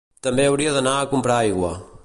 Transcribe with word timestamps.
També 0.27 0.45
hauria 0.51 0.71
d'anar 0.77 0.95
a 0.97 1.05
comprar 1.13 1.39
aigua 1.45 1.75